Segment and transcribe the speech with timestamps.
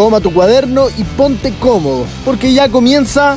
[0.00, 3.36] Toma tu cuaderno y ponte cómodo, porque ya comienza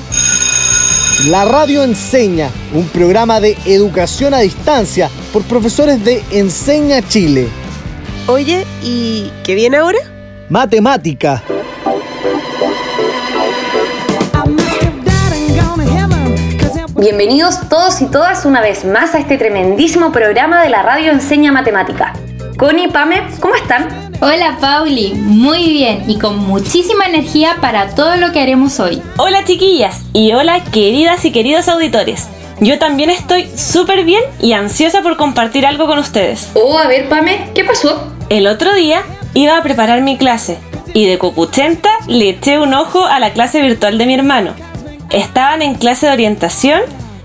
[1.27, 7.49] La Radio Enseña, un programa de educación a distancia por profesores de Enseña Chile.
[8.27, 9.99] Oye, ¿y qué viene ahora?
[10.47, 11.43] Matemática.
[16.95, 21.51] Bienvenidos todos y todas una vez más a este tremendísimo programa de la Radio Enseña
[21.51, 22.13] Matemática.
[22.57, 24.12] Connie, Pame, ¿cómo están?
[24.25, 29.01] Hola Pauli, muy bien y con muchísima energía para todo lo que haremos hoy.
[29.17, 32.29] Hola chiquillas y hola queridas y queridos auditores.
[32.61, 36.51] Yo también estoy súper bien y ansiosa por compartir algo con ustedes.
[36.53, 38.13] Oh, a ver, Pame, ¿qué pasó?
[38.29, 40.57] El otro día iba a preparar mi clase
[40.93, 44.53] y de copuchenta le eché un ojo a la clase virtual de mi hermano.
[45.09, 46.79] Estaban en clase de orientación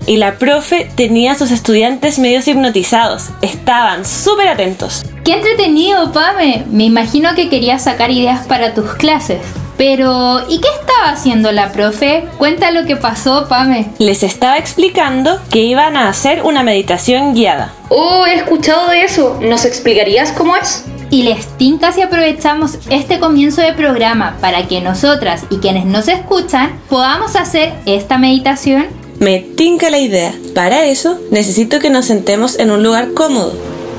[0.09, 3.25] y la profe tenía a sus estudiantes medios hipnotizados.
[3.43, 5.05] Estaban súper atentos.
[5.23, 6.65] ¡Qué entretenido, Pame!
[6.71, 9.39] Me imagino que querías sacar ideas para tus clases.
[9.77, 12.25] Pero, ¿y qué estaba haciendo la profe?
[12.39, 13.85] Cuenta lo que pasó, Pame.
[13.99, 17.71] Les estaba explicando que iban a hacer una meditación guiada.
[17.89, 19.37] Oh, he escuchado de eso.
[19.39, 20.85] ¿Nos explicarías cómo es?
[21.11, 26.07] Y les tinca si aprovechamos este comienzo de programa para que nosotras y quienes nos
[26.07, 28.98] escuchan podamos hacer esta meditación.
[29.19, 30.33] Me tinca la idea.
[30.55, 33.51] Para eso necesito que nos sentemos en un lugar cómodo.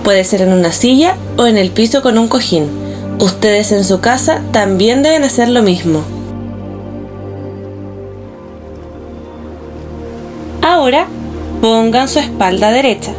[0.03, 2.67] Puede ser en una silla o en el piso con un cojín.
[3.19, 6.03] Ustedes en su casa también deben hacer lo mismo.
[10.63, 11.07] Ahora
[11.61, 13.13] pongan su espalda derecha.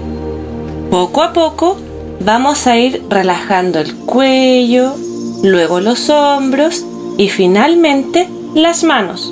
[0.89, 1.77] Poco a poco
[2.19, 4.95] vamos a ir relajando el cuello,
[5.43, 6.83] luego los hombros
[7.19, 9.31] y finalmente las manos.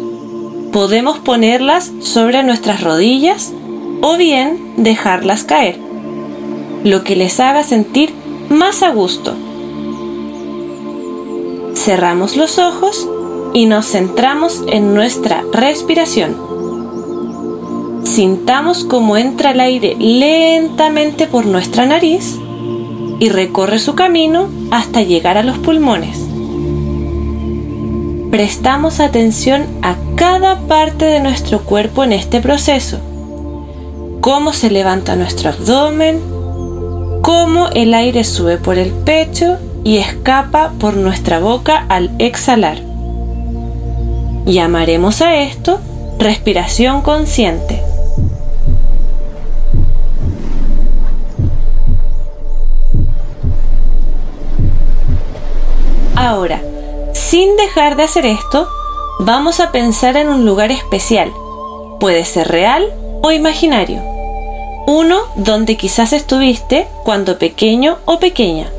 [0.71, 3.53] Podemos ponerlas sobre nuestras rodillas
[4.01, 5.79] o bien dejarlas caer,
[6.83, 8.13] lo que les haga sentir
[8.49, 9.33] más a gusto.
[11.73, 13.09] Cerramos los ojos
[13.53, 16.37] y nos centramos en nuestra respiración.
[18.03, 22.37] Sintamos cómo entra el aire lentamente por nuestra nariz
[23.19, 26.28] y recorre su camino hasta llegar a los pulmones.
[28.31, 32.99] Prestamos atención a cada parte de nuestro cuerpo en este proceso.
[34.21, 36.21] Cómo se levanta nuestro abdomen,
[37.23, 42.77] cómo el aire sube por el pecho y escapa por nuestra boca al exhalar.
[44.45, 45.79] Llamaremos a esto
[46.19, 47.81] respiración consciente.
[56.15, 56.61] Ahora,
[57.13, 58.67] sin dejar de hacer esto,
[59.19, 61.31] vamos a pensar en un lugar especial.
[61.99, 64.01] Puede ser real o imaginario.
[64.87, 68.71] Uno donde quizás estuviste cuando pequeño o pequeña.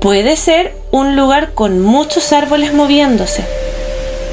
[0.00, 3.44] Puede ser un lugar con muchos árboles moviéndose,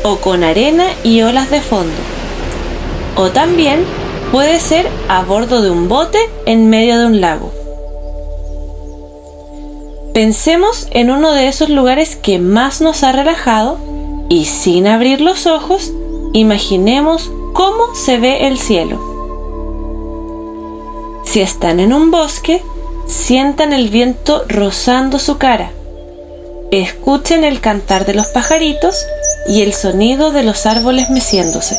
[0.04, 1.96] o con arena y olas de fondo.
[3.16, 3.86] O también
[4.32, 7.63] puede ser a bordo de un bote en medio de un lago.
[10.14, 13.80] Pensemos en uno de esos lugares que más nos ha relajado
[14.30, 15.92] y sin abrir los ojos,
[16.34, 19.02] imaginemos cómo se ve el cielo.
[21.26, 22.62] Si están en un bosque,
[23.08, 25.72] sientan el viento rozando su cara.
[26.70, 29.08] Escuchen el cantar de los pajaritos
[29.48, 31.76] y el sonido de los árboles meciéndose.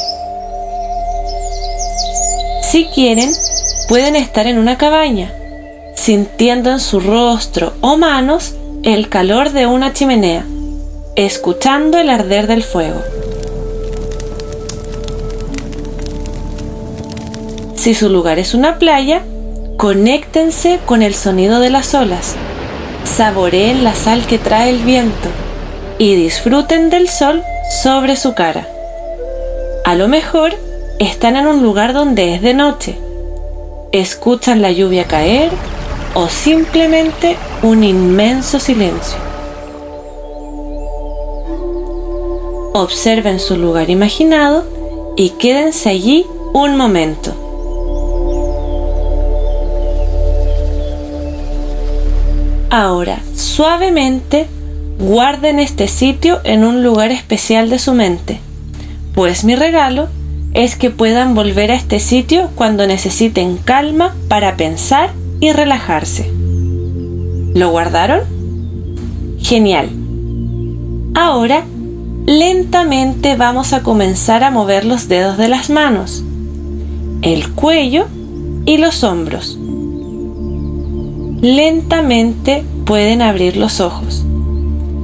[2.63, 3.31] Si quieren,
[3.89, 5.33] pueden estar en una cabaña
[6.05, 10.45] sintiendo en su rostro o manos el calor de una chimenea,
[11.17, 13.01] escuchando el arder del fuego.
[17.75, 19.23] Si su lugar es una playa,
[19.79, 22.37] conéctense con el sonido de las olas,
[23.05, 25.31] saboreen la sal que trae el viento
[25.97, 27.43] y disfruten del sol
[27.83, 28.69] sobre su cara.
[29.87, 30.55] A lo mejor
[30.99, 32.99] están en un lugar donde es de noche,
[33.91, 35.51] escuchan la lluvia caer
[36.15, 39.19] o simplemente un inmenso silencio.
[42.73, 44.65] Observen su lugar imaginado
[45.17, 47.35] y quédense allí un momento.
[52.71, 54.49] Ahora, suavemente,
[54.99, 58.41] guarden este sitio en un lugar especial de su mente,
[59.15, 60.09] pues mi regalo
[60.55, 65.11] es que puedan volver a este sitio cuando necesiten calma para pensar
[65.41, 66.31] y relajarse.
[67.55, 68.21] ¿Lo guardaron?
[69.41, 69.89] Genial.
[71.15, 71.65] Ahora,
[72.27, 76.25] lentamente vamos a comenzar a mover los dedos de las manos,
[77.23, 78.07] el cuello
[78.67, 79.59] y los hombros.
[81.41, 84.25] Lentamente pueden abrir los ojos.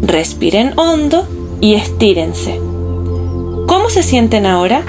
[0.03, 1.29] respiren hondo
[1.61, 2.59] y estírense.
[3.67, 4.83] ¿Cómo se sienten ahora?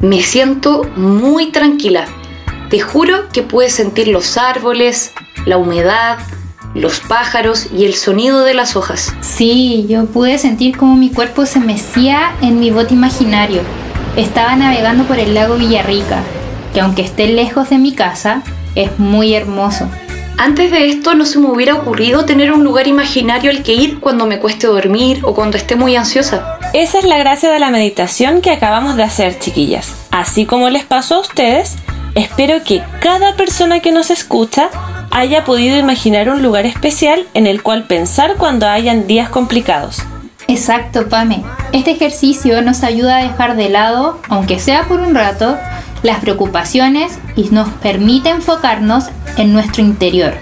[0.00, 2.06] Me siento muy tranquila.
[2.70, 5.12] Te juro que puedes sentir los árboles,
[5.44, 6.18] la humedad,
[6.72, 9.12] los pájaros y el sonido de las hojas.
[9.20, 13.62] Sí, yo pude sentir cómo mi cuerpo se mecía en mi bote imaginario.
[14.14, 16.22] Estaba navegando por el lago Villarrica,
[16.72, 18.44] que aunque esté lejos de mi casa,
[18.76, 19.88] es muy hermoso.
[20.38, 23.98] Antes de esto no se me hubiera ocurrido tener un lugar imaginario al que ir
[23.98, 26.56] cuando me cueste dormir o cuando esté muy ansiosa.
[26.72, 29.92] Esa es la gracia de la meditación que acabamos de hacer, chiquillas.
[30.12, 31.76] Así como les pasó a ustedes,
[32.14, 34.70] espero que cada persona que nos escucha
[35.10, 40.02] haya podido imaginar un lugar especial en el cual pensar cuando hayan días complicados.
[40.48, 41.42] Exacto, Pame.
[41.72, 45.56] Este ejercicio nos ayuda a dejar de lado, aunque sea por un rato,
[46.02, 49.04] las preocupaciones y nos permite enfocarnos
[49.36, 50.34] en nuestro interior,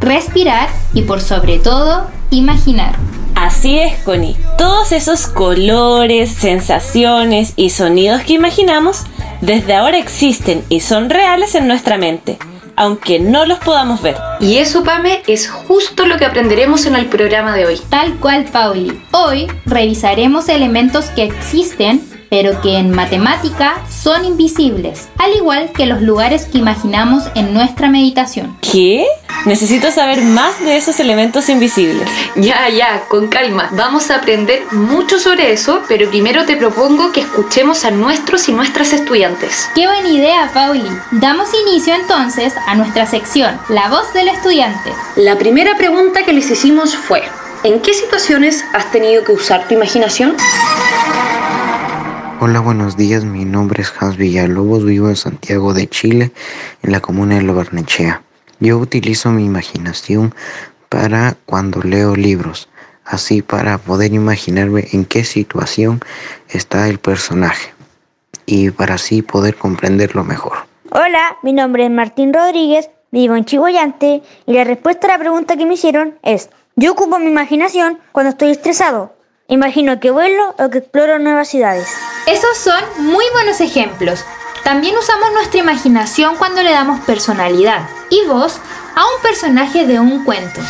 [0.00, 2.96] respirar y por sobre todo imaginar.
[3.36, 4.36] Así es, Connie.
[4.56, 9.04] Todos esos colores, sensaciones y sonidos que imaginamos
[9.46, 12.36] desde ahora existen y son reales en nuestra mente
[12.78, 14.16] aunque no los podamos ver.
[14.38, 17.80] Y eso, Pame, es justo lo que aprenderemos en el programa de hoy.
[17.88, 19.00] Tal cual, Pauli.
[19.12, 22.02] Hoy revisaremos elementos que existen
[22.36, 27.88] pero que en matemática son invisibles, al igual que los lugares que imaginamos en nuestra
[27.88, 28.58] meditación.
[28.60, 29.06] ¿Qué?
[29.46, 32.06] Necesito saber más de esos elementos invisibles.
[32.34, 33.70] Ya, ya, con calma.
[33.72, 38.52] Vamos a aprender mucho sobre eso, pero primero te propongo que escuchemos a nuestros y
[38.52, 39.70] nuestras estudiantes.
[39.74, 40.90] Qué buena idea, Pauli.
[41.12, 44.90] Damos inicio entonces a nuestra sección, La voz del estudiante.
[45.16, 47.22] La primera pregunta que les hicimos fue,
[47.64, 50.36] ¿en qué situaciones has tenido que usar tu imaginación?
[52.38, 53.24] Hola, buenos días.
[53.24, 54.84] Mi nombre es Hans Villalobos.
[54.84, 56.32] Vivo en Santiago de Chile,
[56.82, 58.20] en la comuna de Lobarnechea.
[58.60, 60.34] Yo utilizo mi imaginación
[60.90, 62.68] para cuando leo libros,
[63.06, 66.00] así para poder imaginarme en qué situación
[66.50, 67.72] está el personaje
[68.44, 70.58] y para así poder comprenderlo mejor.
[70.90, 75.56] Hola, mi nombre es Martín Rodríguez, vivo en Chihuayante y la respuesta a la pregunta
[75.56, 79.14] que me hicieron es, yo ocupo mi imaginación cuando estoy estresado.
[79.48, 81.88] Imagino que vuelo o que exploro nuevas ciudades.
[82.26, 84.24] Esos son muy buenos ejemplos.
[84.64, 88.58] También usamos nuestra imaginación cuando le damos personalidad y voz
[88.96, 90.60] a un personaje de un cuento.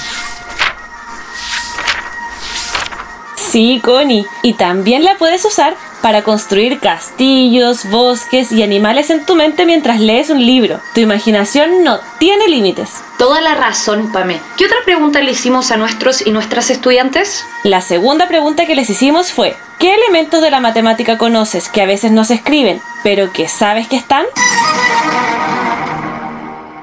[3.37, 5.77] Sí, Connie, y también la puedes usar
[6.07, 10.81] para construir castillos, bosques y animales en tu mente mientras lees un libro.
[10.95, 12.91] Tu imaginación no tiene límites.
[13.19, 14.39] Toda la razón, Pame.
[14.57, 17.45] ¿Qué otra pregunta le hicimos a nuestros y nuestras estudiantes?
[17.65, 21.87] La segunda pregunta que les hicimos fue, ¿qué elementos de la matemática conoces que a
[21.87, 24.27] veces no se escriben, pero que sabes que están?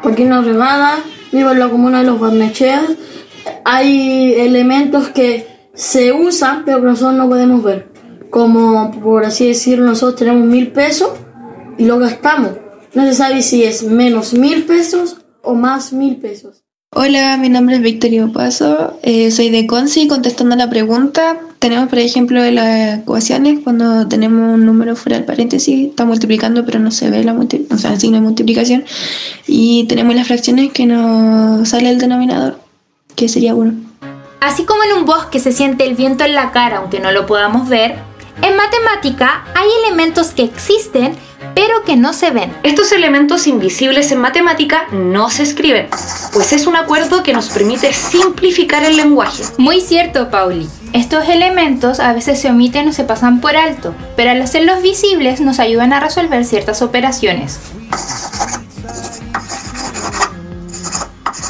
[0.02, 1.00] Joaquín Arregada,
[1.32, 2.90] vivo en la comuna de Los Barnecheas.
[3.64, 7.93] Hay elementos que se usan, pero que nosotros no podemos ver.
[8.34, 11.12] Como, por así decirlo, nosotros tenemos mil pesos
[11.78, 12.54] y lo gastamos.
[12.96, 16.64] No se sabe si es menos mil pesos o más mil pesos.
[16.96, 20.08] Hola, mi nombre es Victorio Paso, eh, soy de Conci.
[20.08, 25.26] Contestando a la pregunta, tenemos por ejemplo las ecuaciones, cuando tenemos un número fuera del
[25.26, 28.84] paréntesis, está multiplicando pero no se ve la o sea, el signo de multiplicación.
[29.46, 32.58] Y tenemos las fracciones que nos sale el denominador,
[33.16, 33.74] que sería 1.
[34.40, 37.28] Así como en un bosque se siente el viento en la cara aunque no lo
[37.28, 37.96] podamos ver,
[38.42, 41.18] en matemática hay elementos que existen
[41.56, 42.54] pero que no se ven.
[42.64, 45.88] Estos elementos invisibles en matemática no se escriben,
[46.32, 49.44] pues es un acuerdo que nos permite simplificar el lenguaje.
[49.58, 50.68] Muy cierto, Pauli.
[50.94, 55.42] Estos elementos a veces se omiten o se pasan por alto, pero al hacerlos visibles
[55.42, 57.60] nos ayudan a resolver ciertas operaciones.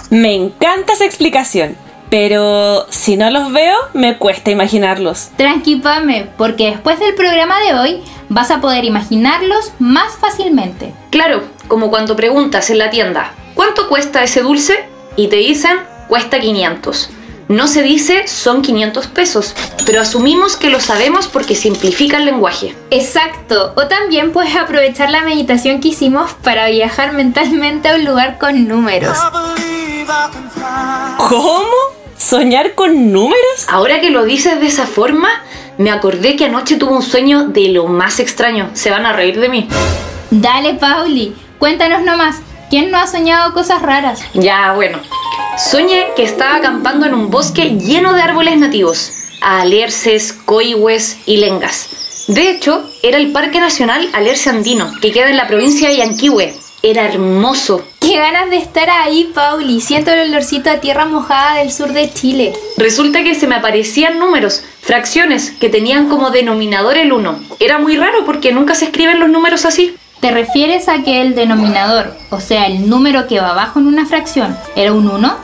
[0.09, 1.75] Me encanta esa explicación.
[2.13, 5.29] Pero si no los veo, me cuesta imaginarlos.
[5.36, 10.93] Tranqui, Pame, porque después del programa de hoy vas a poder imaginarlos más fácilmente.
[11.10, 14.86] Claro, como cuando preguntas en la tienda, ¿cuánto cuesta ese dulce?
[15.15, 17.10] Y te dicen, cuesta 500.
[17.48, 22.75] No se dice son 500 pesos, pero asumimos que lo sabemos porque simplifica el lenguaje.
[22.91, 28.38] Exacto, o también puedes aprovechar la meditación que hicimos para viajar mentalmente a un lugar
[28.38, 29.17] con números.
[31.17, 32.02] ¿Cómo?
[32.17, 33.65] ¿Soñar con números?
[33.67, 35.29] Ahora que lo dices de esa forma,
[35.77, 38.70] me acordé que anoche tuve un sueño de lo más extraño.
[38.74, 39.67] Se van a reír de mí.
[40.32, 42.38] Dale, Pauli, cuéntanos nomás.
[42.70, 44.22] ¿Quién no ha soñado cosas raras?
[44.34, 45.00] Ya, bueno.
[45.58, 52.25] Soñé que estaba acampando en un bosque lleno de árboles nativos, alerces, coihues y lengas.
[52.27, 56.55] De hecho, era el Parque Nacional Alerce Andino, que queda en la provincia de Yanquihue.
[56.82, 57.84] Era hermoso.
[58.03, 59.79] Qué ganas de estar ahí, Pauli.
[59.79, 62.51] Siento el olorcito a tierra mojada del sur de Chile.
[62.75, 67.39] Resulta que se me aparecían números, fracciones, que tenían como denominador el 1.
[67.62, 69.95] Era muy raro porque nunca se escriben los números así.
[70.19, 74.05] ¿Te refieres a que el denominador, o sea, el número que va abajo en una
[74.05, 75.38] fracción, era un 1?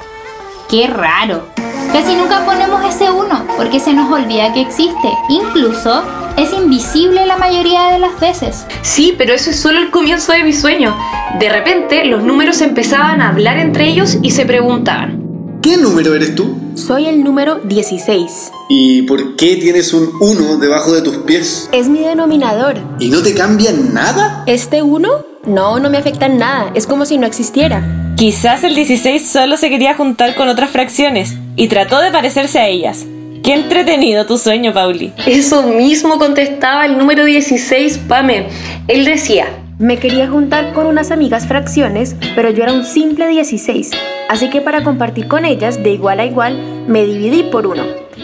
[0.69, 1.47] ¡Qué raro!
[1.91, 5.09] Casi nunca ponemos ese 1 porque se nos olvida que existe.
[5.27, 6.03] Incluso
[6.37, 8.65] es invisible la mayoría de las veces.
[8.83, 10.95] Sí, pero eso es solo el comienzo de mi sueño.
[11.39, 15.19] De repente los números empezaban a hablar entre ellos y se preguntaban.
[15.63, 16.55] ¿Qué número eres tú?
[16.75, 18.51] Soy el número 16.
[18.69, 21.69] ¿Y por qué tienes un 1 debajo de tus pies?
[21.71, 22.77] Es mi denominador.
[22.99, 24.43] ¿Y no te cambia nada?
[24.45, 25.09] ¿Este 1?
[25.47, 26.71] No, no me afecta en nada.
[26.75, 28.13] Es como si no existiera.
[28.15, 32.67] Quizás el 16 solo se quería juntar con otras fracciones y trató de parecerse a
[32.69, 33.05] ellas.
[33.43, 35.11] Qué entretenido tu sueño, Pauli.
[35.25, 38.47] Eso mismo contestaba el número 16, Pame.
[38.87, 39.47] Él decía,
[39.77, 43.91] me quería juntar con unas amigas fracciones, pero yo era un simple 16.
[44.29, 47.83] Así que para compartir con ellas de igual a igual, me dividí por uno.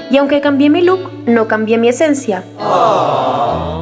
[0.09, 2.45] Y aunque cambié mi look, no cambié mi esencia.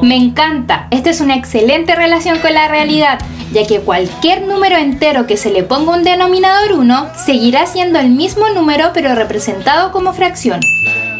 [0.02, 0.88] Me encanta.
[0.90, 3.20] Esta es una excelente relación con la realidad,
[3.54, 8.10] ya que cualquier número entero que se le ponga un denominador 1 seguirá siendo el
[8.10, 10.60] mismo número pero representado como fracción.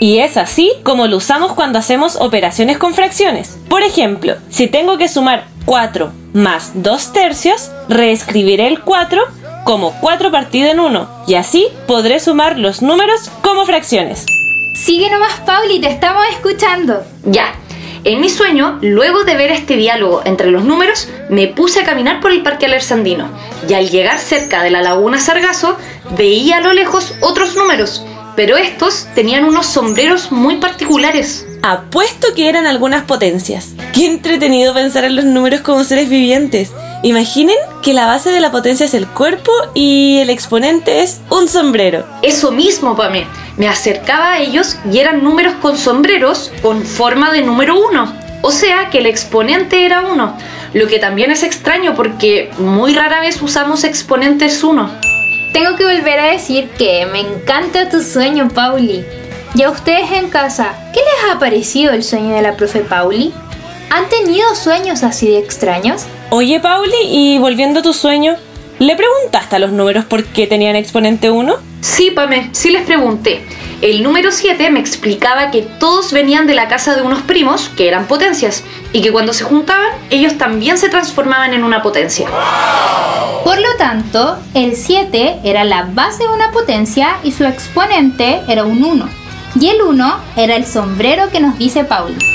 [0.00, 3.56] Y es así como lo usamos cuando hacemos operaciones con fracciones.
[3.68, 9.22] Por ejemplo, si tengo que sumar 4 más 2 tercios, reescribiré el 4
[9.64, 14.26] como 4 partido en 1 y así podré sumar los números como fracciones.
[14.74, 17.04] Sigue nomás, Pauli, te estamos escuchando.
[17.24, 17.54] Ya.
[18.04, 22.20] En mi sueño, luego de ver este diálogo entre los números, me puse a caminar
[22.20, 23.30] por el Parque Alersandino
[23.66, 25.78] y al llegar cerca de la laguna Sargazo,
[26.10, 28.04] veía a lo lejos otros números,
[28.36, 31.46] pero estos tenían unos sombreros muy particulares.
[31.62, 33.70] Apuesto que eran algunas potencias.
[33.94, 36.72] Qué entretenido pensar en los números como seres vivientes.
[37.04, 41.48] Imaginen que la base de la potencia es el cuerpo y el exponente es un
[41.48, 42.02] sombrero.
[42.22, 43.26] Eso mismo, Pame.
[43.58, 48.10] Me acercaba a ellos y eran números con sombreros con forma de número uno.
[48.40, 50.34] O sea que el exponente era uno.
[50.72, 54.90] Lo que también es extraño porque muy rara vez usamos exponentes uno.
[55.52, 59.04] Tengo que volver a decir que me encanta tu sueño, Pauli.
[59.54, 63.34] ¿Y a ustedes en casa, qué les ha parecido el sueño de la profe Pauli?
[63.90, 66.04] ¿Han tenido sueños así de extraños?
[66.30, 68.36] Oye, Pauli, y volviendo a tu sueño,
[68.78, 71.54] ¿le preguntaste a los números por qué tenían exponente 1?
[71.80, 73.44] Sí, Pame, sí les pregunté.
[73.82, 77.86] El número 7 me explicaba que todos venían de la casa de unos primos, que
[77.86, 82.26] eran potencias, y que cuando se juntaban, ellos también se transformaban en una potencia.
[83.44, 88.64] Por lo tanto, el 7 era la base de una potencia y su exponente era
[88.64, 89.08] un 1.
[89.60, 92.33] Y el 1 era el sombrero que nos dice Pauli.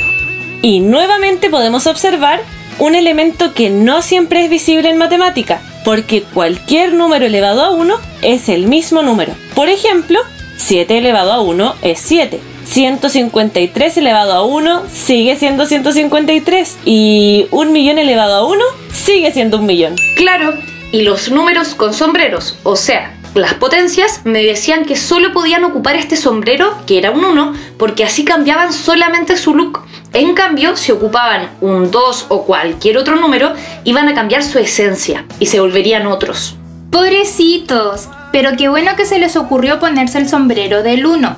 [0.62, 2.42] Y nuevamente podemos observar
[2.80, 7.96] un elemento que no siempre es visible en matemática, porque cualquier número elevado a 1
[8.22, 9.34] es el mismo número.
[9.56, 10.20] Por ejemplo,
[10.58, 12.40] 7 elevado a 1 es 7.
[12.66, 18.64] 153 elevado a 1 sigue siendo 153 y un millón elevado a 1
[18.94, 19.96] sigue siendo un millón.
[20.16, 20.54] Claro,
[20.92, 25.96] y los números con sombreros, o sea, las potencias me decían que solo podían ocupar
[25.96, 29.82] este sombrero, que era un 1, porque así cambiaban solamente su look.
[30.14, 35.26] En cambio, si ocupaban un 2 o cualquier otro número, iban a cambiar su esencia
[35.40, 36.56] y se volverían otros.
[36.92, 41.36] Pobrecitos, pero qué bueno que se les ocurrió ponerse el sombrero del 1,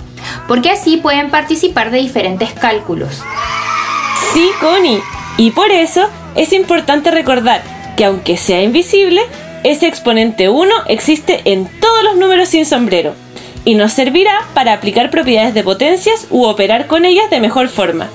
[0.47, 3.21] porque así pueden participar de diferentes cálculos.
[4.33, 5.01] Sí, Connie,
[5.35, 7.61] y por eso es importante recordar
[7.97, 9.21] que aunque sea invisible,
[9.63, 13.13] ese exponente 1 existe en todos los números sin sombrero
[13.63, 18.09] y nos servirá para aplicar propiedades de potencias u operar con ellas de mejor forma.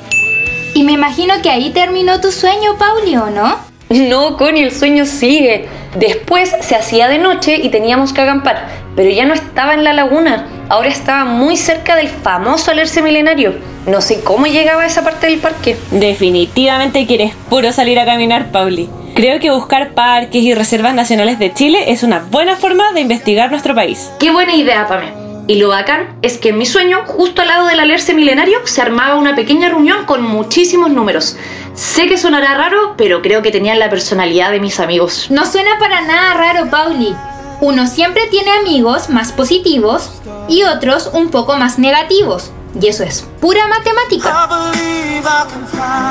[0.75, 3.59] Y me imagino que ahí terminó tu sueño, Pauli, ¿o no?
[3.89, 5.69] No, Connie, el sueño sigue.
[5.97, 9.93] Después se hacía de noche y teníamos que acampar, pero ya no estaba en la
[9.93, 13.55] laguna, ahora estaba muy cerca del famoso alerce milenario.
[13.87, 15.77] No sé cómo llegaba a esa parte del parque.
[15.93, 18.91] Definitivamente quieres puro salir a caminar, Pauli.
[19.17, 23.51] Creo que buscar parques y reservas nacionales de Chile es una buena forma de investigar
[23.51, 24.11] nuestro país.
[24.21, 25.11] Qué buena idea, Pame.
[25.47, 28.83] Y lo bacán es que en mi sueño, justo al lado del alerce milenario, se
[28.83, 31.35] armaba una pequeña reunión con muchísimos números.
[31.73, 35.29] Sé que sonará raro, pero creo que tenían la personalidad de mis amigos.
[35.31, 37.17] No suena para nada raro, Pauli.
[37.63, 42.51] Uno siempre tiene amigos más positivos y otros un poco más negativos.
[42.79, 44.47] Y eso es pura matemática.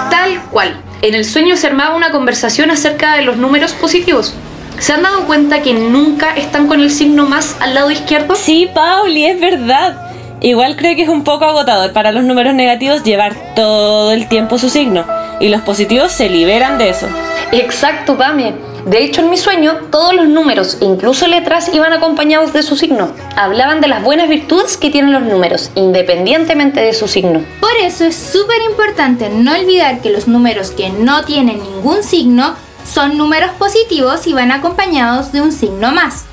[0.10, 0.82] Tal cual.
[1.06, 4.34] En el sueño se armaba una conversación acerca de los números positivos.
[4.80, 8.34] ¿Se han dado cuenta que nunca están con el signo más al lado izquierdo?
[8.34, 10.02] Sí, Pauli, es verdad.
[10.42, 14.58] Igual creo que es un poco agotador para los números negativos llevar todo el tiempo
[14.58, 15.06] su signo
[15.40, 17.08] y los positivos se liberan de eso.
[17.52, 18.56] Exacto, Pame.
[18.86, 23.12] De hecho, en mi sueño, todos los números incluso letras iban acompañados de su signo.
[23.36, 27.44] Hablaban de las buenas virtudes que tienen los números, independientemente de su signo.
[27.60, 32.56] Por eso es súper importante no olvidar que los números que no tienen ningún signo
[32.88, 36.26] son números positivos y van acompañados de un signo más.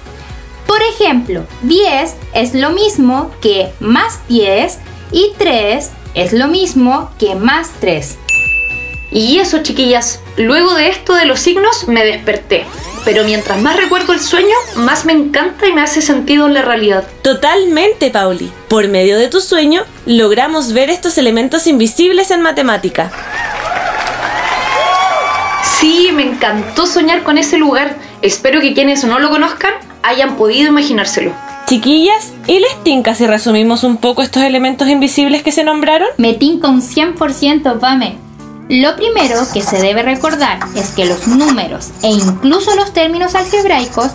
[0.67, 4.79] Por ejemplo, 10 es lo mismo que más 10
[5.11, 8.19] y 3 es lo mismo que más 3.
[9.13, 12.65] Y eso, chiquillas, luego de esto de los signos me desperté.
[13.05, 16.63] Pero mientras más recuerdo el sueño, más me encanta y me hace sentido en la
[16.63, 17.05] realidad.
[17.23, 18.51] Totalmente, Pauli.
[18.69, 23.11] Por medio de tu sueño, logramos ver estos elementos invisibles en matemática.
[25.79, 27.97] Sí, me encantó soñar con ese lugar.
[28.23, 31.33] Espero que quienes no lo conozcan hayan podido imaginárselo.
[31.67, 36.09] Chiquillas, ¿y les tinca si resumimos un poco estos elementos invisibles que se nombraron?
[36.19, 38.32] Me tinca un 100%, Pame.
[38.69, 44.13] Lo primero que se debe recordar es que los números e incluso los términos algebraicos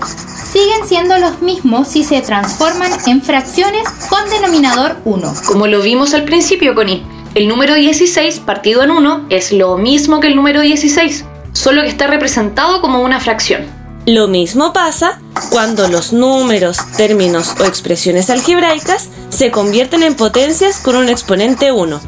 [0.51, 5.33] siguen siendo los mismos si se transforman en fracciones con denominador 1.
[5.45, 7.03] Como lo vimos al principio, Connie,
[7.35, 11.89] el número 16 partido en 1 es lo mismo que el número 16, solo que
[11.89, 13.65] está representado como una fracción.
[14.07, 15.19] Lo mismo pasa
[15.51, 21.99] cuando los números, términos o expresiones algebraicas se convierten en potencias con un exponente 1.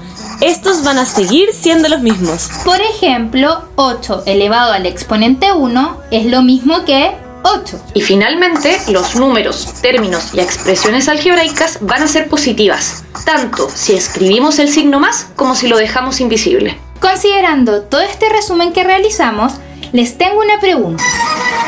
[0.42, 2.50] Estos van a seguir siendo los mismos.
[2.64, 7.12] Por ejemplo, 8 elevado al exponente 1 es lo mismo que
[7.44, 7.78] 8.
[7.94, 14.60] Y finalmente, los números, términos y expresiones algebraicas van a ser positivas, tanto si escribimos
[14.60, 16.78] el signo más como si lo dejamos invisible.
[17.02, 19.56] Considerando todo este resumen que realizamos,
[19.92, 21.04] les tengo una pregunta.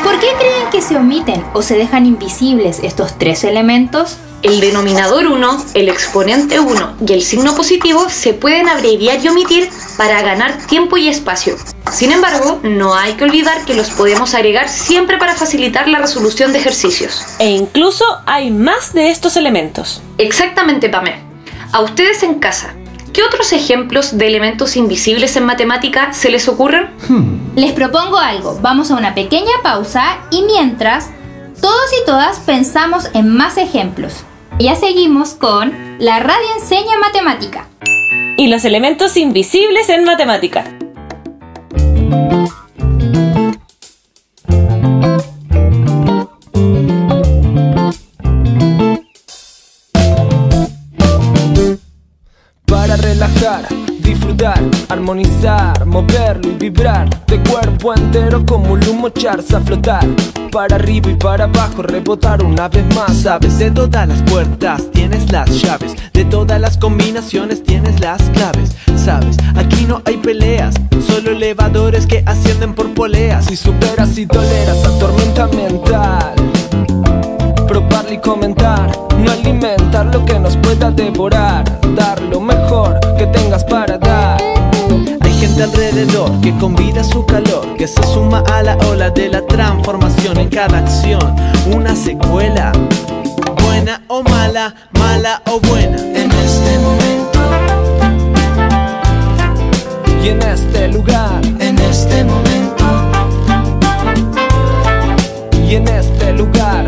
[0.02, 4.16] ¿Por qué creen que se omiten o se dejan invisibles estos tres elementos?
[4.42, 9.70] El denominador 1, el exponente 1 y el signo positivo se pueden abreviar y omitir
[9.96, 11.56] para ganar tiempo y espacio.
[11.92, 16.52] Sin embargo, no hay que olvidar que los podemos agregar siempre para facilitar la resolución
[16.52, 17.24] de ejercicios.
[17.38, 20.02] E incluso hay más de estos elementos.
[20.18, 21.22] Exactamente, Pame.
[21.70, 22.74] A ustedes en casa,
[23.12, 26.90] ¿qué otros ejemplos de elementos invisibles en matemática se les ocurren?
[27.54, 28.58] Les propongo algo.
[28.60, 31.10] Vamos a una pequeña pausa y mientras,
[31.60, 34.24] todos y todas pensamos en más ejemplos.
[34.58, 37.68] Ya seguimos con La radio enseña matemática.
[38.36, 40.64] Y los elementos invisibles en matemática.
[52.66, 53.66] Para relajar,
[54.02, 60.06] disfrutar, armonizar, moverlo y vibrar de cuerpo entero como un humo charza flotar.
[60.50, 65.32] Para arriba y para abajo rebotar una vez más, sabes De todas las puertas tienes
[65.32, 68.76] las llaves, de todas las combinaciones tienes las claves.
[68.96, 70.74] Sabes, aquí no hay peleas,
[71.06, 73.46] solo elevadores que ascienden por poleas.
[73.46, 76.34] Si superas y toleras la tormenta mental,
[77.66, 81.64] probarlo y comentar, no alimentar lo que nos pueda devorar,
[81.96, 83.91] dar lo mejor que tengas para
[85.62, 90.48] alrededor que convida su calor, que se suma a la ola de la transformación en
[90.48, 91.36] cada acción.
[91.72, 92.72] Una secuela,
[93.62, 95.98] buena o mala, mala o buena.
[95.98, 97.38] En este momento
[100.22, 102.84] y en este lugar, En este momento,
[105.68, 106.81] y en este lugar,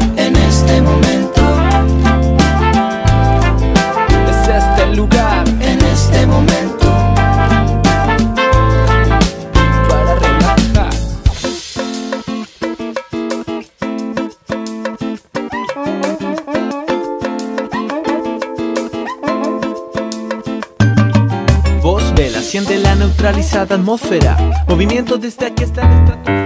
[23.26, 24.36] atmósfera.
[24.68, 26.44] Movimiento desde aquí hasta la estratosfera.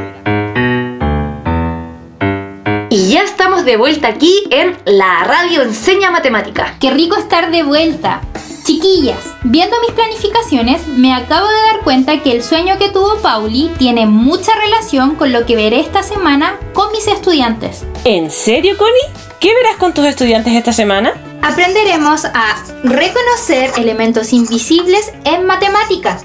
[2.91, 6.77] Y ya estamos de vuelta aquí en La Radio Enseña Matemática.
[6.81, 8.21] Qué rico estar de vuelta.
[8.63, 13.71] Chiquillas, viendo mis planificaciones, me acabo de dar cuenta que el sueño que tuvo Pauli
[13.79, 17.85] tiene mucha relación con lo que veré esta semana con mis estudiantes.
[18.05, 18.95] ¿En serio, Connie?
[19.41, 21.15] ¿Qué verás con tus estudiantes esta semana?
[21.43, 26.21] Aprenderemos a reconocer elementos invisibles en matemática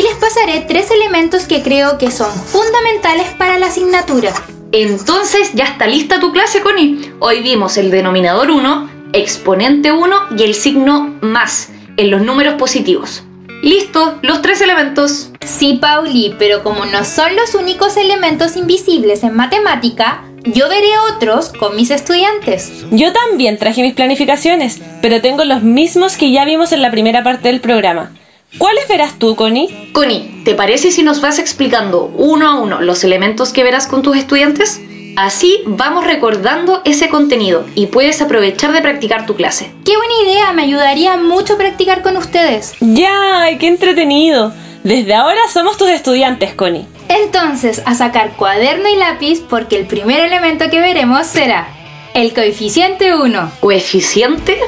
[0.00, 4.32] y les pasaré tres elementos que creo que son fundamentales para la asignatura.
[4.72, 7.12] Entonces ya está lista tu clase, Connie.
[7.18, 13.24] Hoy vimos el denominador 1, exponente 1 y el signo más en los números positivos.
[13.62, 15.32] Listo, los tres elementos.
[15.44, 21.50] Sí, Pauli, pero como no son los únicos elementos invisibles en matemática, yo veré otros
[21.50, 22.86] con mis estudiantes.
[22.90, 27.22] Yo también traje mis planificaciones, pero tengo los mismos que ya vimos en la primera
[27.22, 28.12] parte del programa.
[28.58, 29.90] ¿Cuáles verás tú, Connie?
[29.92, 34.02] Connie, ¿te parece si nos vas explicando uno a uno los elementos que verás con
[34.02, 34.80] tus estudiantes?
[35.16, 39.70] Así vamos recordando ese contenido y puedes aprovechar de practicar tu clase.
[39.84, 40.52] ¡Qué buena idea!
[40.52, 42.74] Me ayudaría mucho practicar con ustedes.
[42.80, 43.46] ¡Ya!
[43.58, 44.52] ¡Qué entretenido!
[44.82, 46.86] Desde ahora somos tus estudiantes, Connie.
[47.08, 51.68] Entonces, a sacar cuaderno y lápiz porque el primer elemento que veremos será
[52.14, 53.52] el coeficiente 1.
[53.60, 54.58] ¿Coeficiente?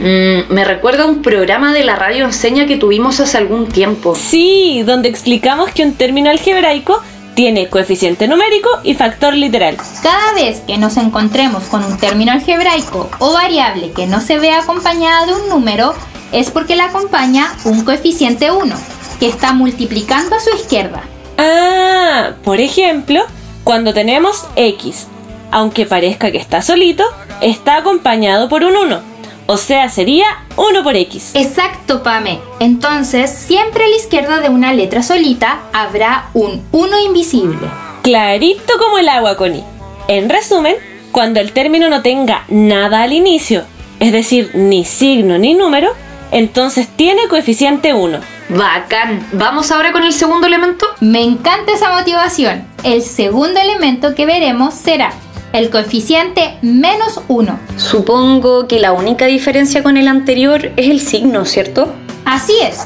[0.00, 4.14] Mm, me recuerda a un programa de la radio enseña que tuvimos hace algún tiempo.
[4.14, 7.02] Sí, donde explicamos que un término algebraico
[7.34, 9.76] tiene coeficiente numérico y factor literal.
[10.02, 14.52] Cada vez que nos encontremos con un término algebraico o variable que no se ve
[14.52, 15.92] acompañada de un número,
[16.32, 18.74] es porque la acompaña un coeficiente 1,
[19.18, 21.02] que está multiplicando a su izquierda.
[21.36, 23.22] Ah, por ejemplo,
[23.64, 25.08] cuando tenemos x,
[25.50, 27.04] aunque parezca que está solito,
[27.42, 29.09] está acompañado por un 1.
[29.52, 31.32] O sea, sería 1 por x.
[31.34, 32.38] Exacto, Pame.
[32.60, 37.66] Entonces, siempre a la izquierda de una letra solita habrá un 1 invisible.
[38.04, 39.64] Clarito como el agua, Connie.
[40.06, 40.76] En resumen,
[41.10, 43.64] cuando el término no tenga nada al inicio,
[43.98, 45.90] es decir, ni signo ni número,
[46.30, 48.20] entonces tiene coeficiente 1.
[48.50, 49.26] Bacán.
[49.32, 50.86] ¿Vamos ahora con el segundo elemento?
[51.00, 52.68] Me encanta esa motivación.
[52.84, 55.12] El segundo elemento que veremos será
[55.52, 57.58] el coeficiente menos 1.
[57.76, 61.92] Supongo que la única diferencia con el anterior es el signo, ¿cierto?
[62.24, 62.78] Así es.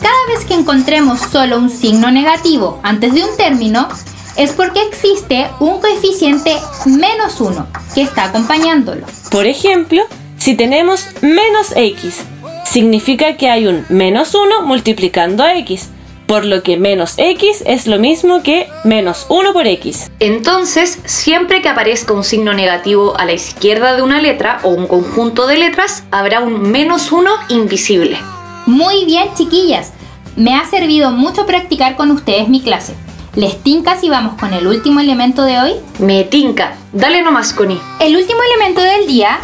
[0.00, 3.88] Cada vez que encontremos solo un signo negativo antes de un término,
[4.36, 9.06] es porque existe un coeficiente menos 1 que está acompañándolo.
[9.30, 10.02] Por ejemplo,
[10.38, 12.20] si tenemos menos x,
[12.64, 15.90] significa que hay un menos 1 multiplicando a x
[16.32, 20.10] por lo que menos x es lo mismo que menos 1 por x.
[20.18, 24.86] Entonces, siempre que aparezca un signo negativo a la izquierda de una letra o un
[24.86, 28.16] conjunto de letras, habrá un menos 1 invisible.
[28.64, 29.92] Muy bien, chiquillas.
[30.34, 32.94] Me ha servido mucho practicar con ustedes mi clase.
[33.34, 35.72] ¿Les tinca si vamos con el último elemento de hoy?
[35.98, 36.78] Me tinca.
[36.94, 37.78] Dale nomás, Connie.
[38.00, 39.38] El último elemento del día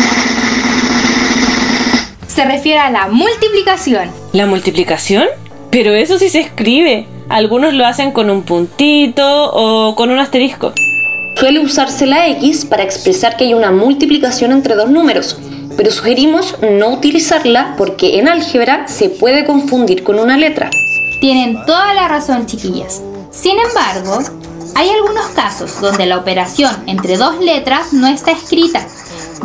[2.26, 4.10] se refiere a la multiplicación.
[4.32, 5.26] ¿La multiplicación?
[5.70, 7.06] Pero eso sí se escribe.
[7.28, 10.72] Algunos lo hacen con un puntito o con un asterisco.
[11.36, 15.38] Suele usarse la X para expresar que hay una multiplicación entre dos números,
[15.76, 20.70] pero sugerimos no utilizarla porque en álgebra se puede confundir con una letra.
[21.20, 23.02] Tienen toda la razón, chiquillas.
[23.30, 24.18] Sin embargo,
[24.74, 28.86] hay algunos casos donde la operación entre dos letras no está escrita.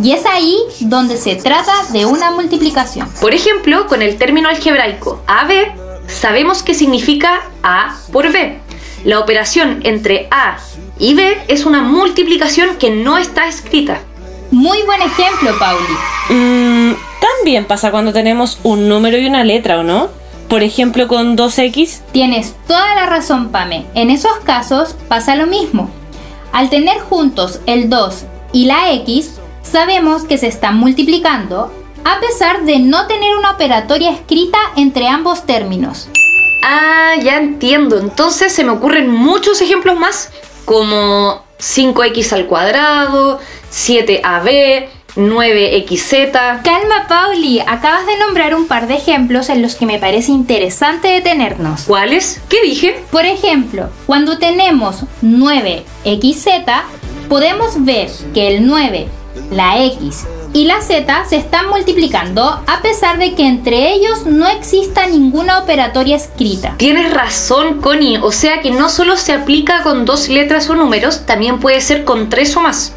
[0.02, 3.08] Y es ahí donde se trata de una multiplicación.
[3.22, 8.60] Por ejemplo, con el término algebraico AB sabemos que significa A por B.
[9.06, 10.58] La operación entre A
[10.98, 14.00] y B es una multiplicación que no está escrita.
[14.52, 15.94] Muy buen ejemplo, Pauli.
[16.30, 20.10] Mm, también pasa cuando tenemos un número y una letra, ¿o no?
[20.48, 22.02] Por ejemplo, con 2x.
[22.12, 23.86] Tienes toda la razón, Pame.
[23.96, 25.90] En esos casos pasa lo mismo.
[26.52, 31.72] Al tener juntos el 2 y la x, sabemos que se están multiplicando
[32.06, 36.10] a pesar de no tener una operatoria escrita entre ambos términos.
[36.64, 38.00] Ah, ya entiendo.
[38.00, 40.32] Entonces se me ocurren muchos ejemplos más,
[40.66, 43.40] como 5x al cuadrado,
[43.72, 46.62] 7ab, 9xz.
[46.64, 47.60] Calma, Pauli.
[47.60, 51.84] Acabas de nombrar un par de ejemplos en los que me parece interesante detenernos.
[51.84, 52.42] ¿Cuáles?
[52.50, 53.04] ¿Qué dije?
[53.12, 56.82] Por ejemplo, cuando tenemos 9xz,
[57.30, 59.08] podemos ver que el 9,
[59.52, 64.48] la x y la z se están multiplicando a pesar de que entre ellos no
[64.48, 66.76] exista ninguna operatoria escrita.
[66.78, 68.20] Tienes razón, Connie.
[68.22, 72.06] O sea que no solo se aplica con dos letras o números, también puede ser
[72.06, 72.94] con tres o más.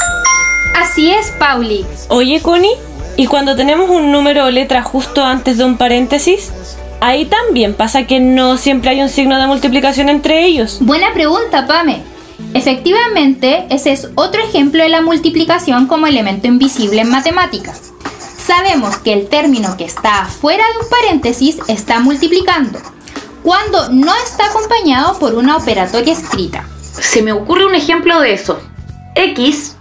[0.78, 1.86] Así es, Pauli.
[2.08, 2.76] Oye, Connie,
[3.16, 6.52] ¿y cuando tenemos un número o letra justo antes de un paréntesis?
[7.00, 10.78] Ahí también pasa que no siempre hay un signo de multiplicación entre ellos.
[10.80, 12.02] Buena pregunta, Pame.
[12.54, 17.92] Efectivamente, ese es otro ejemplo de la multiplicación como elemento invisible en matemáticas.
[18.38, 22.78] Sabemos que el término que está fuera de un paréntesis está multiplicando,
[23.42, 26.64] cuando no está acompañado por una operatoria escrita.
[26.92, 28.60] Se me ocurre un ejemplo de eso.
[29.14, 29.76] X,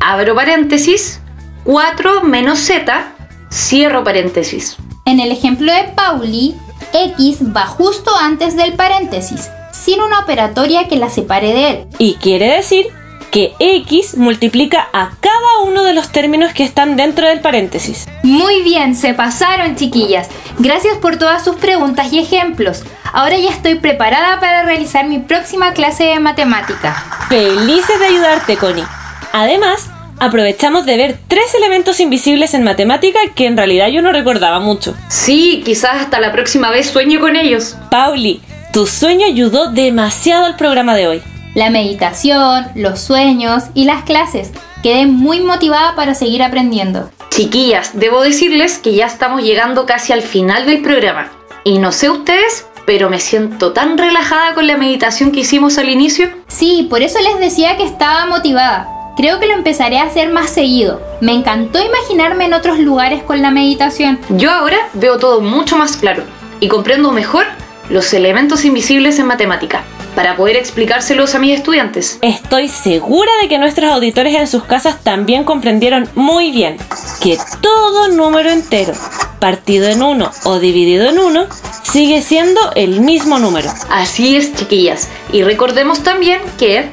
[0.00, 1.20] abro paréntesis,
[1.64, 3.12] 4 menos Z,
[3.50, 4.76] cierro paréntesis.
[5.04, 6.54] En el ejemplo de Pauli,
[6.92, 11.86] X va justo antes del paréntesis, sin una operatoria que la separe de él.
[11.98, 12.88] Y quiere decir
[13.30, 18.06] que x multiplica a cada uno de los términos que están dentro del paréntesis.
[18.22, 20.28] Muy bien, se pasaron chiquillas.
[20.58, 22.82] Gracias por todas sus preguntas y ejemplos.
[23.12, 27.26] Ahora ya estoy preparada para realizar mi próxima clase de matemática.
[27.28, 28.84] Felices de ayudarte, Connie.
[29.32, 29.88] Además,
[30.18, 34.94] aprovechamos de ver tres elementos invisibles en matemática que en realidad yo no recordaba mucho.
[35.08, 37.76] Sí, quizás hasta la próxima vez sueño con ellos.
[37.90, 38.40] Pauli,
[38.72, 41.22] tu sueño ayudó demasiado al programa de hoy.
[41.54, 44.52] La meditación, los sueños y las clases.
[44.82, 47.10] Quedé muy motivada para seguir aprendiendo.
[47.30, 51.30] Chiquillas, debo decirles que ya estamos llegando casi al final del programa.
[51.64, 55.88] Y no sé ustedes, pero me siento tan relajada con la meditación que hicimos al
[55.88, 56.30] inicio.
[56.46, 58.88] Sí, por eso les decía que estaba motivada.
[59.16, 61.02] Creo que lo empezaré a hacer más seguido.
[61.20, 64.20] Me encantó imaginarme en otros lugares con la meditación.
[64.30, 66.22] Yo ahora veo todo mucho más claro
[66.60, 67.44] y comprendo mejor
[67.90, 72.18] los elementos invisibles en matemática para poder explicárselos a mis estudiantes.
[72.22, 76.76] Estoy segura de que nuestros auditores en sus casas también comprendieron muy bien
[77.22, 78.94] que todo número entero,
[79.38, 81.46] partido en uno o dividido en uno,
[81.84, 83.70] sigue siendo el mismo número.
[83.90, 85.08] Así es, chiquillas.
[85.32, 86.90] Y recordemos también que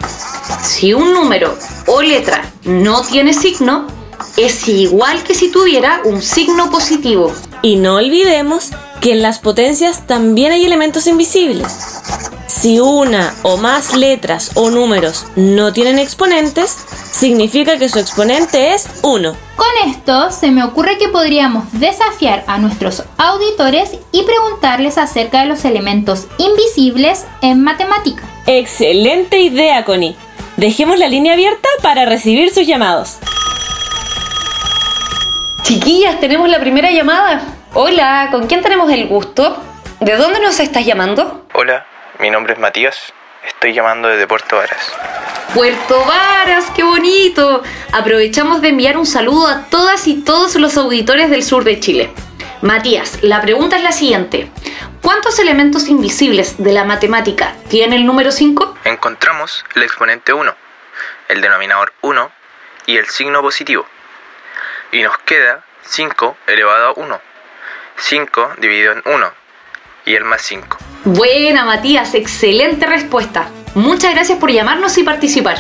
[0.62, 3.88] si un número o letra no tiene signo,
[4.38, 7.34] es igual que si tuviera un signo positivo.
[7.62, 12.02] Y no olvidemos que en las potencias también hay elementos invisibles.
[12.48, 16.76] Si una o más letras o números no tienen exponentes,
[17.12, 19.36] significa que su exponente es 1.
[19.56, 25.48] Con esto se me ocurre que podríamos desafiar a nuestros auditores y preguntarles acerca de
[25.48, 28.24] los elementos invisibles en matemática.
[28.48, 30.16] Excelente idea, Connie.
[30.58, 33.18] Dejemos la línea abierta para recibir sus llamados.
[35.64, 37.55] Chiquillas, tenemos la primera llamada.
[37.78, 39.62] Hola, ¿con quién tenemos el gusto?
[40.00, 41.46] ¿De dónde nos estás llamando?
[41.52, 41.86] Hola,
[42.20, 43.12] mi nombre es Matías.
[43.46, 44.94] Estoy llamando desde Puerto Varas.
[45.54, 47.64] Puerto Varas, qué bonito.
[47.92, 52.14] Aprovechamos de enviar un saludo a todas y todos los auditores del sur de Chile.
[52.62, 54.50] Matías, la pregunta es la siguiente.
[55.02, 58.78] ¿Cuántos elementos invisibles de la matemática tiene el número 5?
[58.86, 60.56] Encontramos el exponente 1,
[61.28, 62.32] el denominador 1
[62.86, 63.86] y el signo positivo.
[64.94, 67.35] Y nos queda 5 elevado a 1.
[67.98, 69.32] 5 dividido en 1
[70.06, 70.78] y el más 5.
[71.06, 73.50] Buena, Matías, excelente respuesta.
[73.74, 75.58] Muchas gracias por llamarnos y participar.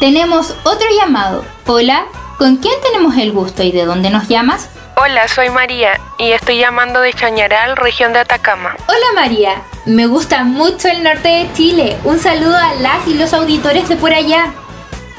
[0.00, 1.44] Tenemos otro llamado.
[1.66, 2.06] Hola,
[2.38, 4.68] ¿con quién tenemos el gusto y de dónde nos llamas?
[4.96, 8.76] Hola, soy María y estoy llamando de Chañaral, región de Atacama.
[8.86, 11.96] Hola María, me gusta mucho el norte de Chile.
[12.04, 14.52] Un saludo a las y los auditores de por allá.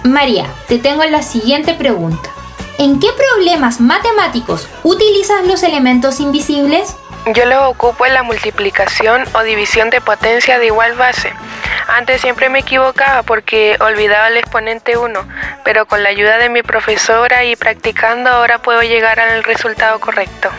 [0.03, 2.34] María, te tengo la siguiente pregunta.
[2.77, 6.93] ¿En qué problemas matemáticos utilizas los elementos invisibles?
[7.33, 11.31] Yo los ocupo en la multiplicación o división de potencia de igual base.
[11.87, 15.19] Antes siempre me equivocaba porque olvidaba el exponente 1,
[15.63, 20.49] pero con la ayuda de mi profesora y practicando ahora puedo llegar al resultado correcto.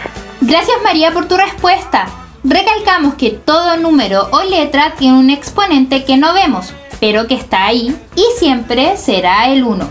[0.40, 2.06] Gracias María por tu respuesta.
[2.44, 7.66] Recalcamos que todo número o letra tiene un exponente que no vemos, pero que está
[7.66, 9.86] ahí y siempre será el 1.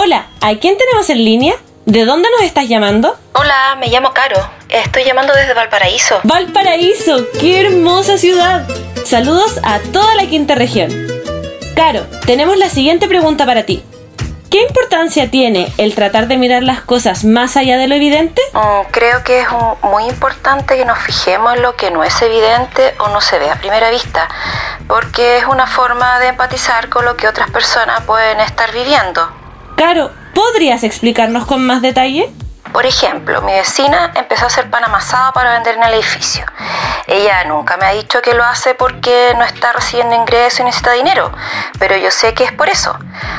[0.00, 1.56] Hola, ¿a quién tenemos en línea?
[1.84, 3.18] ¿De dónde nos estás llamando?
[3.32, 4.48] Hola, me llamo Caro.
[4.68, 6.20] Estoy llamando desde Valparaíso.
[6.22, 8.64] Valparaíso, qué hermosa ciudad.
[9.04, 10.88] Saludos a toda la quinta región.
[11.74, 13.82] Caro, tenemos la siguiente pregunta para ti.
[14.52, 18.40] ¿Qué importancia tiene el tratar de mirar las cosas más allá de lo evidente?
[18.52, 19.48] Mm, creo que es
[19.82, 23.50] muy importante que nos fijemos en lo que no es evidente o no se ve
[23.50, 24.28] a primera vista,
[24.86, 29.47] porque es una forma de empatizar con lo que otras personas pueden estar viviendo.
[29.78, 32.28] Caro, ¿podrías explicarnos con más detalle?
[32.72, 36.44] Por ejemplo, mi vecina empezó a hacer pan amasado para vender en el edificio.
[37.06, 40.90] Ella nunca me ha dicho que lo hace porque no está recibiendo ingresos y necesita
[40.94, 41.30] dinero,
[41.78, 42.98] pero yo sé que es por eso.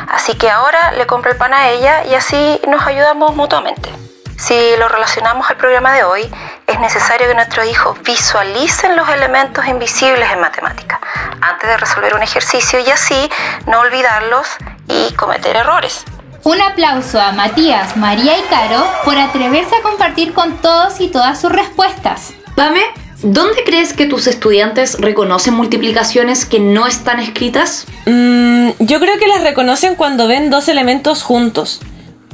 [0.09, 3.89] Así que ahora le compro el pan a ella y así nos ayudamos mutuamente.
[4.37, 6.33] Si lo relacionamos al programa de hoy,
[6.67, 11.01] es necesario que nuestros hijos visualicen los elementos invisibles en matemática
[11.41, 13.29] antes de resolver un ejercicio y así
[13.67, 14.47] no olvidarlos
[14.87, 16.05] y cometer errores.
[16.49, 21.39] Un aplauso a Matías, María y Caro por atreverse a compartir con todos y todas
[21.39, 22.33] sus respuestas.
[22.55, 22.81] Pame,
[23.21, 27.85] ¿dónde crees que tus estudiantes reconocen multiplicaciones que no están escritas?
[28.07, 31.81] Mm, yo creo que las reconocen cuando ven dos elementos juntos.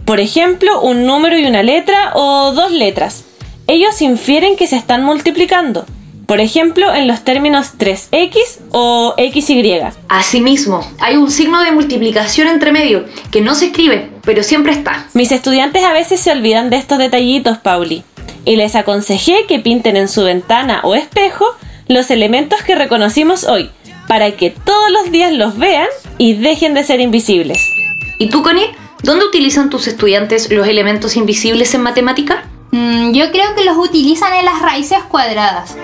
[0.05, 3.25] Por ejemplo, un número y una letra o dos letras.
[3.67, 5.85] Ellos infieren que se están multiplicando.
[6.25, 9.81] Por ejemplo, en los términos 3x o xy.
[10.09, 15.07] Asimismo, hay un signo de multiplicación entre medio que no se escribe, pero siempre está.
[15.13, 18.03] Mis estudiantes a veces se olvidan de estos detallitos, Pauli,
[18.43, 21.45] y les aconsejé que pinten en su ventana o espejo
[21.87, 23.69] los elementos que reconocimos hoy,
[24.07, 27.69] para que todos los días los vean y dejen de ser invisibles.
[28.17, 28.71] ¿Y tú, Connie?
[29.03, 32.45] ¿Dónde utilizan tus estudiantes los elementos invisibles en matemática?
[32.71, 35.75] Mm, yo creo que los utilizan en las raíces cuadradas.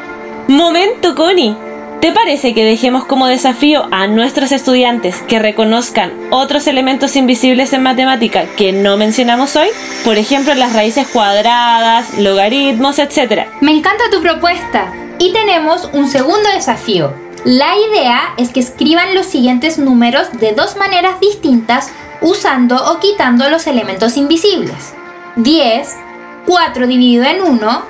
[0.48, 1.56] Momento, Connie.
[2.02, 7.84] ¿Te parece que dejemos como desafío a nuestros estudiantes que reconozcan otros elementos invisibles en
[7.84, 9.68] matemática que no mencionamos hoy?
[10.04, 13.46] Por ejemplo, las raíces cuadradas, logaritmos, etc.
[13.62, 14.92] Me encanta tu propuesta.
[15.20, 17.14] Y tenemos un segundo desafío.
[17.46, 23.48] La idea es que escriban los siguientes números de dos maneras distintas usando o quitando
[23.50, 24.96] los elementos invisibles.
[25.36, 25.98] 10,
[26.48, 27.82] 4 dividido en 1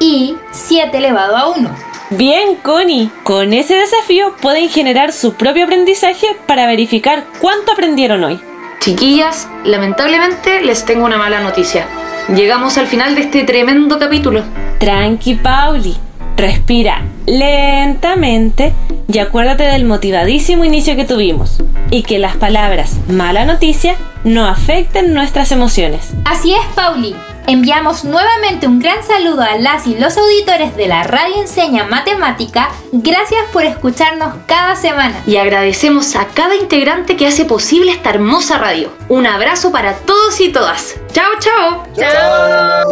[0.00, 1.89] y 7 elevado a 1.
[2.10, 3.08] Bien, Connie.
[3.22, 8.40] Con ese desafío pueden generar su propio aprendizaje para verificar cuánto aprendieron hoy.
[8.80, 11.86] Chiquillas, lamentablemente les tengo una mala noticia.
[12.34, 14.42] Llegamos al final de este tremendo capítulo.
[14.80, 15.96] Tranqui, Pauli.
[16.36, 18.72] Respira lentamente
[19.06, 23.94] y acuérdate del motivadísimo inicio que tuvimos y que las palabras mala noticia
[24.24, 26.12] no afecten nuestras emociones.
[26.24, 27.14] Así es, Pauli.
[27.46, 32.68] Enviamos nuevamente un gran saludo a las y los auditores de la Radio Enseña Matemática.
[32.92, 35.20] Gracias por escucharnos cada semana.
[35.26, 38.92] Y agradecemos a cada integrante que hace posible esta hermosa radio.
[39.08, 40.94] Un abrazo para todos y todas.
[41.12, 41.84] Chao, chao.
[41.96, 42.86] Chao.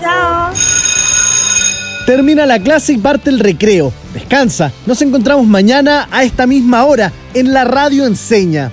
[0.00, 0.50] Chao.
[2.06, 3.92] Termina la clase y parte el recreo.
[4.12, 4.72] Descansa.
[4.86, 8.72] Nos encontramos mañana a esta misma hora en la Radio Enseña.